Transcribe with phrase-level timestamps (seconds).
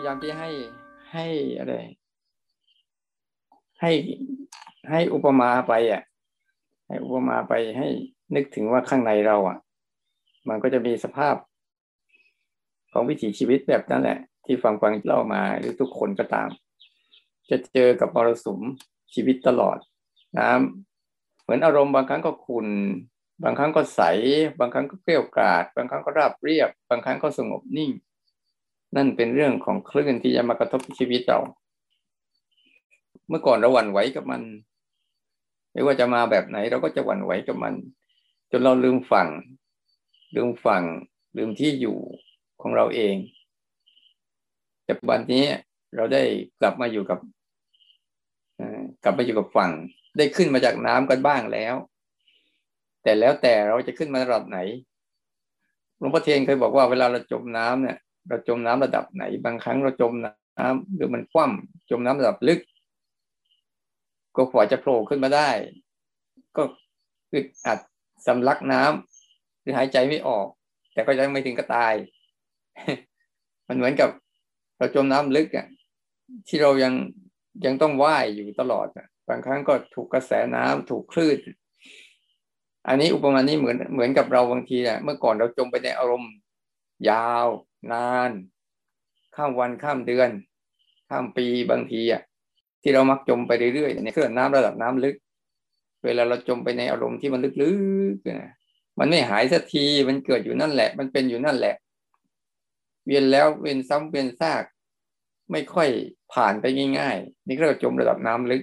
[0.00, 0.50] ยายามที่ให้
[1.12, 1.26] ให้
[1.58, 1.74] อะไร
[3.80, 3.92] ให้
[4.90, 6.02] ให้อุปมาไปอะ
[6.88, 7.88] ให้อุปมาไปให้
[8.34, 9.58] นึกถึงว่าข้างในเราอะ
[10.48, 11.34] มันก็จะมีสภาพ
[12.92, 16.48] ของวิถีชีวิตแบบนั้นแหละ ที่ฟังฟังเล่ามาหรือทุกคนก็ตาม
[17.50, 18.60] จะเจอกับมรสุม
[19.14, 19.78] ชีวิตตลอด
[20.38, 22.68] น้ำเหมือนอารมณ์บางครั้งก็ขุน
[23.44, 24.02] บางครั้งก็ใส
[24.58, 27.90] บางครั้งก็เกลี้ยกล่อมบางครั้งก็ราบเรียบ บางครั้งก็สงบนิ่ง
[28.96, 31.38] นั่นเป็นเรื่องของคลื่นที่จะมากระทบชีวิตเรา
[33.28, 34.42] เมื่อก่อนเราหวั่นไหวกับมัน
[35.72, 37.74] ไม่ว่าจะมาแบบไหน เราก็จะหวั่นไหวกับมัน
[38.50, 39.28] จนเราลืมฝั่ง
[40.34, 40.84] ลืมฝั่ง
[41.36, 41.98] ลืมที่อยู่
[42.62, 43.16] ของเราเอง
[44.84, 45.44] แต่วันนี้
[45.96, 46.22] เราได้
[46.60, 47.18] กลับมาอยู่กับ
[49.04, 49.70] กลับมาอยู่กับฝั่ง
[50.16, 51.74] ได้ขึ้นมาจากน้ำกันบ้างแล้ว
[53.02, 54.58] แต่แล้วแต่เราจะขึ้นมาระดับไหน
[55.98, 57.98] หลวงพ่อเทียนเคยบอกว่าเวลาเราจมน้ำเนี่ย
[58.28, 62.60] เราจมน้ำระดับไหน บางครั้งเราจมน้ำหรือมันคว่ำจมน้ำระดับลึก
[64.36, 65.50] ก็ขวาจะโผล่ขึ้นมาได้
[66.56, 66.62] ก็
[67.32, 67.78] อึดอัด
[68.26, 70.46] สำลักน้ำหรือหายใจไม่ออก
[70.92, 71.94] แต่ก็ยังไม่ถึงก็ตาย
[73.68, 74.10] มันเหมือนกับ
[74.76, 75.66] เราจมน้ำลึกอะ
[76.48, 76.94] ที่เรายัง
[77.64, 81.38] ยังต้องว่ายอยู่ตลอดอะบางครั้งก็ถูกกระแสน้ำถูกคลื่น
[82.88, 86.32] อันนี้อุปมานี้เหมือนเหมือนกับเราบางทีแหละเมื่อก่อนเราจมไปในอารมณ์
[87.10, 87.46] ยาว
[87.92, 88.30] นาน
[89.36, 90.30] ข้ามวันข้ามเดือน
[91.08, 92.22] ข้ามปีบางทีอะ
[92.82, 95.16] ที่เรามักจมไปเรื่อยๆในเครื่องน้ำระดับน้ำลึก
[96.04, 97.72] เวลาเราจมไปในอารมณ์ที่มันลึ
[98.14, 98.52] กๆนะ
[98.98, 101.74] มันไม่หายสักทีมันเกิดอยู่นั่นแหละ มันเป็นอยู่นั่นแหละ
[103.06, 104.64] เวียนแล้วเวียนซ้ำเวียนซาก
[105.50, 105.88] ไม่ค่อย
[106.32, 106.64] ผ่านไป
[106.98, 108.62] ง่ายๆนี่ก็จมระดับน้ำลึก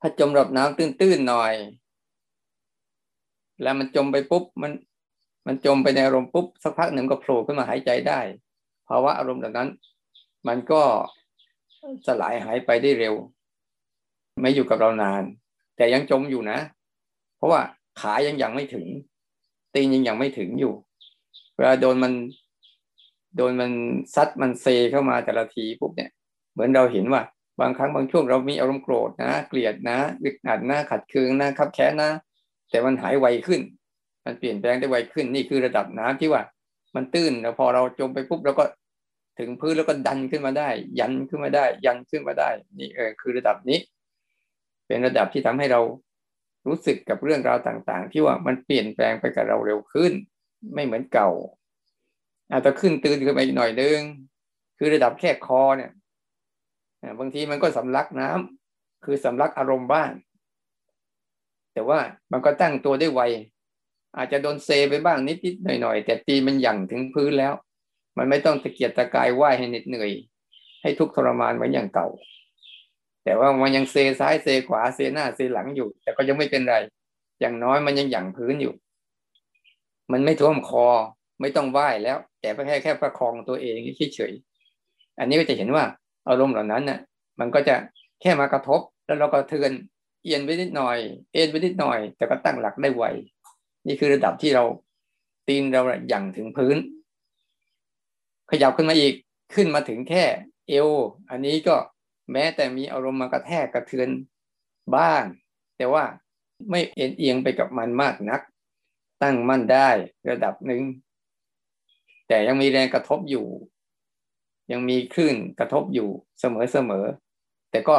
[0.00, 1.54] ถ้าจมระดับน้ำตื้นๆหน่อย
[3.62, 4.72] แล้วมันจมไปปุ๊บมัน
[5.46, 8.20] มันจมไปในอารมณ์ปุ๊บสักพักหนึ่งก็โผล่ขึ้นมาหายใจได้
[8.88, 9.68] ภาวะอารมณ์แบบนั้น
[10.48, 10.82] มันก็
[12.06, 13.14] สลายหายไปได้เร็ว
[14.40, 15.22] ไม่อยู่กับเรานาน
[15.76, 16.58] แต่ยังจมอยู่นะ
[17.36, 17.60] เพราะว่า
[18.00, 18.86] ขายังยังไม่ถึง
[19.74, 20.74] ตีนยังยังไม่ถึงอยู่
[21.56, 22.12] เวลาโดนมัน
[23.36, 23.72] โดนมัน
[24.14, 26.10] ซัดมันเซเข้ามาแต่ละทีปุ๊บเนี่ย
[26.52, 27.22] เหมือนเราเห็นว่า
[27.60, 32.10] บางครั้งบางช่วงเรามีอารมณ์โกรธนะ เกลียดนะอึดอัดนะขัดเคืองนะขับแค้นนะ
[32.70, 33.60] แต่มันหายไวขึ้น
[34.26, 36.42] มันเปลี่ยนแปลงได้ไวขึ้นนี่คือระดับน้ำที่ว่า
[36.96, 38.64] มันตื้นแล้วพอเราจมไปปุ๊บเราก็
[39.38, 40.68] ถึงพื้นแล้วก็ดันขึ้นมาได้
[41.00, 42.50] ยันขึ้นมาได้ ยันขึ้นมาได้
[42.80, 43.78] นี่เออคือระดับนี้
[44.86, 45.80] เป็นระดับที่ทำให้เรา
[46.66, 50.12] รู้สึกกับเรื่องราวต่าง ๆ ที่ว่ามันเปลี่ยนแปลงไปกับเราเร็วขึ้น
[50.74, 51.30] ไม่เหมือนเก่า
[52.50, 53.98] อาจจะขึ้นตื่นขึ้นไปหน่อยนึง
[54.78, 55.92] คือระดับแค่คอเนี่ย
[57.18, 60.10] บางทีมันก็สำลักน้ำคือสำลักอารมณ์บ้าง
[61.72, 61.98] แต่ว่า
[62.32, 63.20] มันก็ตั้งตัวได้ไว
[64.16, 67.52] อาจจะโดนเซไปบ้างนิดๆหน่อยๆแต่ตีมันหยั่งถึงพื้นแล้ว
[68.18, 70.10] มันไม่ต้องตะเกียกตะกายไหวให้เหน็ดเหนื่อย
[70.82, 72.08] ให้ทุกทรมานเหมือนอย่างเก่า
[73.24, 76.76] แต่ว่ามันยังเซซ้ายเซขวาเซหน้าเซหลังอยู่ แต่ก็ยังไม่เป็นไร
[77.40, 78.74] อย่างน้อยมันยังหยั่งพื้นอยู่
[80.12, 80.86] มันไม่ท่วมคอ
[81.40, 83.78] ไม่ต้องไหวแล้ว แต่แค่แค่ประคองตัวเอง
[84.14, 85.84] เฉยๆอันนี้ก็จะเห็นว่า
[86.28, 87.00] อารมณ์เหล่านั้นน่ะ
[87.40, 87.76] มันก็จะ
[88.20, 89.72] แค่มากระทบแล้วเราก็เทือน
[90.22, 90.98] เอียนไปนิดหน่อย
[91.32, 93.04] เอ็นไปนิดหน่อย แต่ก็ตั้งหลักได้ไว
[93.86, 94.64] นี่คือระดับที่เรา
[95.48, 96.76] ตีนเราอย่างถึงพื้น
[98.50, 99.14] ขยับขึ้นมาอีก
[99.54, 100.24] ขึ้นมาถึงแค่
[100.68, 100.88] เอว
[101.30, 101.76] อันนี้ก็
[102.32, 104.08] แม้แต่มีอารมณ์มากระแทกกระเทือน
[104.96, 105.22] บ้าง
[105.76, 106.04] แต่ว่า
[106.70, 108.40] ไม่เอ็นเอียงไปกับมันมากนัก
[109.22, 109.88] ตั้งมั่นได้
[110.30, 110.82] ระดับหนึ่ง
[112.28, 113.46] แต่ยังมีแรงกระทบอยู่
[114.72, 116.08] ยังมีคลื่นกระทบอยู่
[116.40, 117.96] เสมอๆแต่ก็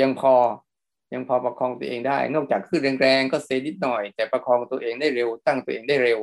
[0.00, 0.34] ยังพอ
[1.12, 6.20] ยังพอประคองตัวเองได้ นอกจากขึ้นแรงๆก็เซนิดหน่อย แต่ประคองตัวเองได้เร็ว ตั้งตัวเองได้เร็ว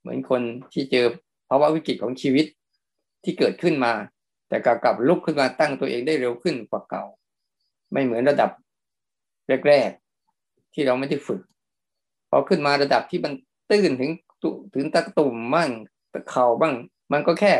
[0.00, 0.42] เหมือนคน
[0.72, 1.06] ที่เจอ
[1.48, 2.46] ภาวะวิกฤตของชีวิต
[3.24, 3.92] ที่เกิดขึ้นมา
[4.48, 7.04] แต่กลับกลับลุกขึ้นมาตั้งตัวเองได้เร็วขึ้นกว่าเก่า
[7.92, 8.50] ไม่เหมือนระดับ
[9.68, 11.40] แรกๆที่เราไม่ได้ฝึก
[12.30, 13.32] พอขึ้นมาระดับที่มัน
[13.70, 14.12] ตื้นถึง
[14.74, 15.70] ถึงตะตุ่มบ้าง
[16.12, 16.74] ตะเข่าบ้าง
[17.12, 17.52] มันก็แค่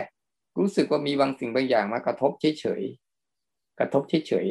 [0.59, 4.49] รู้สึกว่ามีบางสิ่งบางอย่างมากระทบเฉยๆกระทบเฉย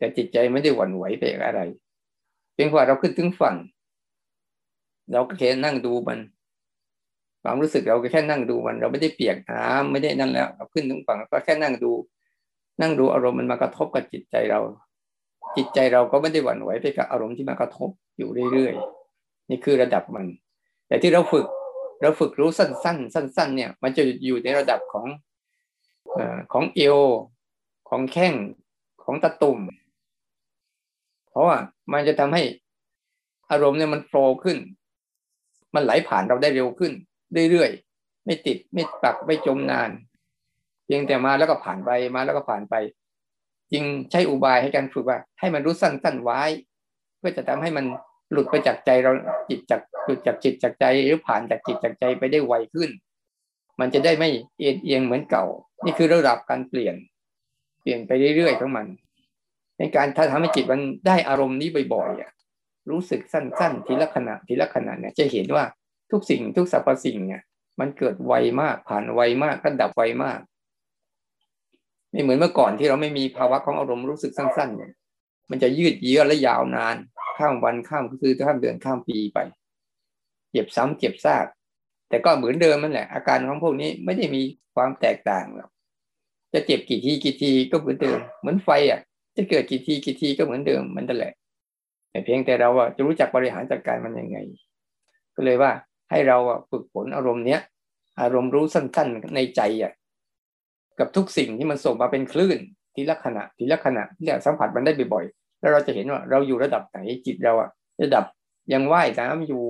[0.00, 1.60] แต่จิตใจไม่ได้หวั่นไหวไปอะไร
[2.54, 3.56] เพียงว่าเราขึ้นถึงฝั่ง
[5.12, 6.18] เราก็แค่นั่งดูมัน
[7.42, 11.92] ความรู้สึกเราก็แค่นั่งดูมัน เราไม่ได้เปียกน้ำไม่ได้นั่นแล้ว เราขึ้นถึงฝั่งก็แค่นั่งดู
[12.80, 14.60] นั่งดูอารมณ์มันมากระทบกับจิตใจเรา
[15.56, 20.26] จิตใจเราก็ไม่ได้หวั่นไหวไปกับอารมณ์ที่มากระทบอยู่เรื่อยๆนี่คือระดับมัน
[20.88, 21.46] แต่ที่เราฝึก
[22.02, 25.06] เราฝึกรู้สั้นๆ สั้น ๆ เนี่ย มันจะอยู่ในระดับของ
[26.16, 26.18] อ
[26.52, 26.98] ของเอว
[27.88, 28.34] ของแข้ง
[29.04, 29.58] ของตะตุ่ม
[31.30, 31.56] เพราะว่า
[31.92, 32.42] มันจะทำให้
[33.50, 34.58] อารมณ์เนี่ยมันโฟล์ขึ้น
[35.74, 36.92] มันไหลผ่านเราได้เร็วขึ้น
[37.50, 39.90] เรื่อยๆ ไม่ติดไม่ปักไม่จมนาน
[40.92, 42.74] พียงแต่มาแล้วก็ผ่านไปมาแล้วก็ผ่านไป
[43.72, 46.42] จึงใช้อุบายให้การฝึกว่า ให้มันรู้สั้นๆไว้
[47.18, 47.84] เพื่อจะทำให้มัน
[48.32, 49.12] หลุดไปจากใจเรา
[49.48, 52.90] จิตจากหลุดจากจิตจากใจหรือผ่านจากจิตจากใจไปได้ไวขึ้น
[53.80, 54.28] มันจะได้ไม่
[54.58, 55.44] เอียงเอียงเหมือนเก่า
[55.84, 56.94] นี่คือระดับการเปลี่ยน
[57.80, 58.86] เปลี่ยนไปเรื่อยๆของมัน
[59.80, 65.64] ในการถ้าทำให้จิตมันได้อารมณ์นี้บ่อยๆรู้สึกสั้นๆ ทีละขณะทีละขณะเนี่ยจะเห็นว่า
[66.10, 67.42] ทุกสิ่งทุกสรรพสิ่งเนี่ย
[67.80, 70.40] มันเกิดไวมากผ่านไวมากก็ดับไวมาก
[72.10, 74.92] ไม่เหมือนเมื่อก่อนที่เราไม่มีภาวะของอารมณ์รู้สึกสั้นๆเนี่ย
[75.50, 76.96] มันจะยืดเยื้อและยาวนาน
[77.38, 79.38] ข้ามวันข้ามคือข้ามเดือนข้ามปีไป
[80.50, 81.46] เจ็บซ้ำเจ็บซาก
[82.08, 84.42] แต่ก็เหมือนเดิมนั่นแหละ อาการของพวกนี้ไม่ได้มี
[84.74, 85.70] ความแตกต่างหรอก
[86.52, 89.00] จะเจ็บกี่ทีกี่ทีก็เหมือนเดิมเหมือนไฟอะ
[89.36, 91.32] จะเกิดกี่ทีกี่ทีก็เหมือนเดิมมันนั่นแหละ
[92.10, 94.38] แต่เพียงแต่เราอะจะรู้จักบริหารจัดการมันยังไง
[95.36, 95.72] ก็เลยว่า
[96.10, 97.60] ให้เราอะฝึกฝนอารมณ์เนี้ย
[98.20, 99.92] อารมณ์รู้สั้นๆในใจอะ
[100.98, 102.58] กับทุกสิ่งที่มันส่งมาเป็นคลื่น
[102.94, 107.70] ทีละขณะทีละขณะที่สัมผัสมันได้บ่อยๆแล้วเราจะเห็นว่าเราอยู่ระดับไหนจิตเราอะ
[108.02, 108.24] ระดับ
[108.72, 109.64] ยังว่ายน้ำอยู่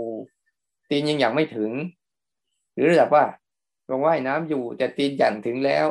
[0.90, 1.70] ตีนยังอยากไม่ถึง
[2.74, 3.24] หรือระดับว่า
[3.90, 5.86] ลงว่ายน้ำอยู่แต่ตีนอย่างถึงแล้ว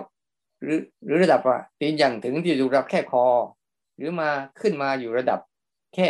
[0.61, 3.25] หรือหรือระดับว่าตีนอย่างถึงที่อยู่ระดับแค่คอ
[3.99, 4.29] หรือมา
[4.61, 5.39] ขึ้นมาอยู่ระดับ
[5.95, 6.07] แค่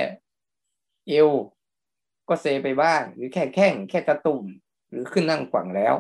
[1.07, 1.29] เอว
[2.29, 4.43] ก็เซไปบ้าง หรือแค่แข้งแค่ตะตุ่ม
[4.89, 5.93] หรือขึ้นนั่งฝั่งแล้ว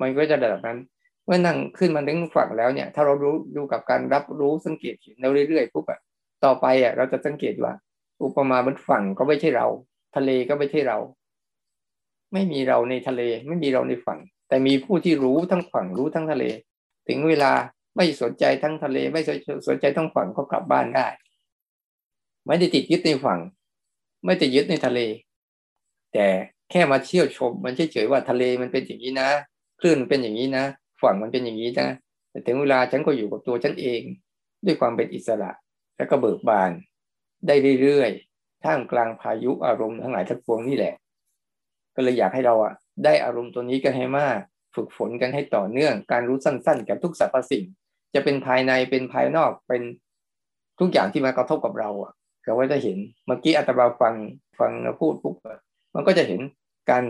[0.00, 0.78] มันก็จะระดับนั้น
[1.24, 5.16] เมื่อนั่งขึ้นมาถึงฝั่งแล้วเนี่ย ถ้าเรารู้ดูกับการรับรู้สังเกตเห็น
[5.48, 6.00] เรื่อยๆปุ๊บอะ
[6.44, 7.72] ต่อไปอะเราจะสังเกตว่า
[8.22, 9.66] อุปมาบนฝั่งก็ไม่ใช่เรา
[10.16, 10.98] ทะเลก็ไม่ใช่เรา
[12.32, 14.18] ไม่มีเราในทะเล ไม่มีเราในฝั่ง
[14.48, 16.44] แต่มีผู้ที่รู้ทั้งฝั่งรู้ทั้งทะเล
[17.08, 17.52] ถึงเวลา
[17.96, 19.20] ไม่สนใจทั้งทะเลไม่
[19.68, 21.06] สนใจทั้งฝั่งก็กลับบ้านได้
[22.46, 23.40] ไม่ได้ติดยึดในฝั่ง
[24.24, 25.00] ไม่ได้ยึดในทะเล
[26.12, 26.26] แต่
[26.70, 29.28] แค่มาเที่ยวชม มันเฉยๆว่าทะเลมันเป็นอย่างนี้นะ
[29.80, 30.64] คลื่นเป็นอย่างนี้นะ
[31.02, 31.88] ฝั่งมันเป็นอย่างนี้นะ
[32.30, 34.02] แต่ถึงเวลาฉันก็อยู่กับตัวฉันเอง
[34.64, 35.50] ด้วยความเป็นอิสระ
[35.96, 36.70] และก็เบิกบาน
[37.46, 40.94] ได้เรื่อยๆท่ามกลางพายุอารมณ์ทั้งหลายทั้งปวงนี่แหละ
[41.94, 44.38] ก็เลยอยากให้เราอะได้อารมณ์ตัวนี้กันให้มาก
[44.74, 47.64] ฝึกฝนกันให้ต่อเนื่อง การรู้สั้นๆ กับทุกสรรพสิ่ง
[48.14, 49.82] จะเป็นภายในเป็นภายนอกเป็น
[50.80, 52.12] ทุกอย่างที่มากระทบกับเราอะ
[52.44, 52.96] เราก็จะเห็น
[53.26, 54.14] เมื่อกี้อัตราฟัง
[54.58, 55.34] ฟังพูดปุ๊บ
[55.94, 56.40] มันก็จะเห็น
[56.90, 57.04] การ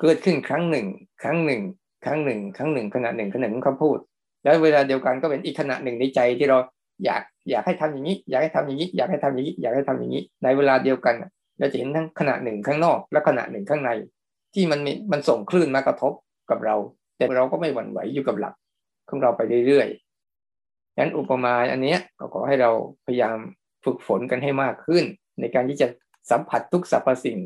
[0.00, 0.86] เกิดขึ้นครั้งหนึ่ง
[1.22, 1.62] ครั้งหนึ่ง
[2.04, 3.98] ครั้งหนึ่ง ครั้งหนึ่งขณะหนึ่งขณะหนึ่งเขาพูด
[4.44, 6.58] แล้วเวลาเดียวกันก็เป็นอีกขณะหนึ่งในใจที่เรา
[7.04, 11.14] อยากอยากให้ทำอย่างนี้ อยากให้ทำอย่างนี้ อยากให้ทำอย่างนี้ อยากให้ทำอย่างนี้ ในเวลาเดียวกัน
[11.58, 13.90] เราจะเห็นทั้งขณะหนึ่งข้างนอกและขณะหนึ่งข้างใน
[14.54, 14.80] ที่มัน
[15.12, 16.12] มันส่งคลื่นมากระทบ
[16.50, 16.76] กับเรา
[17.16, 18.54] แต่เราก็ไม่หวั่นไหวอยู่กับหลัก
[19.08, 22.70] ของเราไปเรื่อยๆนั้นอุปมาอันนี้ก็ขอให้เรา
[23.06, 23.38] พยายาม
[23.84, 25.04] ฝึกฝนกันให้มากขึ้น
[25.40, 25.86] ในการที่จะ
[26.30, 27.38] สัมผัสทุกสรรพสิ่ง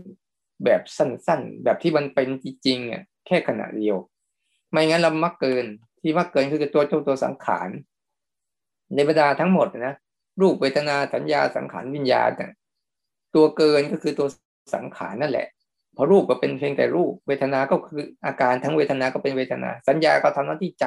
[0.64, 3.96] แบบสั้นๆ แบบที่มันเป็นจริงๆอะแค่ขณะเดียว
[4.70, 5.66] ไม่งั้นเรามักเกิน
[6.00, 7.68] ที่มักเกินคือตัวเจ้าตัวสังขาร
[8.94, 9.94] ในบรรดาทั้งหมดนะ
[10.40, 12.30] รูปเวทนาสัญญาสังขารวิญญาณ
[13.34, 14.28] ตัวเกินก็คือตัว
[14.74, 15.46] สังขารนั่นแหละ
[15.96, 20.84] พอรูปก็เป็นเพียงแต่รูป เวทนา ก็คืออาการทั้งเวทนา ก็เป็นเวทนา สัญญาก็ทำหน้าที่จ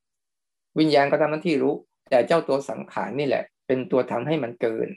[0.00, 1.74] ำวิญญาณก็ทำหน้าที่รู้
[2.10, 4.88] แต่เจ้าตัวสังขารนี่แหละ เป็นตัวทำให้มันเกิน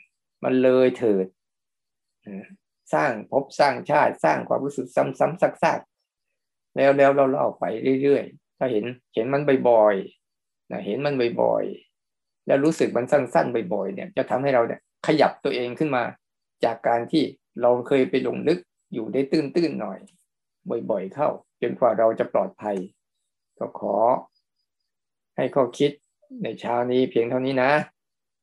[0.43, 1.25] มันเลยเถิด
[2.93, 5.81] สร้างภพสร้างชาติสร้างความรู้สึกซ้ำๆซัก
[6.77, 7.63] แล้วแล้วเราเล่าไป
[8.01, 16.03] เรื่อยๆ ถ้าเห็นเห็นมันบ่อยๆนะเห็นมันบ่อยๆ แล้วรู้สึกมันสั้น ๆ บ่อยๆ เนี่ย จะทำให้เราเนี่ยขยับตัวเองขึ้นมา
[16.65, 17.23] จากการที่
[17.61, 18.59] เราเคยไปลงลึก
[18.93, 19.99] อยู่ได้ตื้นๆหน่อย
[20.89, 21.29] บ่อยๆเข้า
[21.61, 22.77] จนกว่าเราจะปลอดภัย
[23.59, 23.95] ก็ขอ
[25.37, 25.91] ให้ข้อคิด
[26.43, 27.71] ในเช้านี้เพียงเท่านี้นะ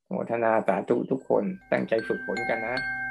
[0.09, 3.04] โมทนาสาธุทุกคนตั้งใจฝึกฝนกันนะ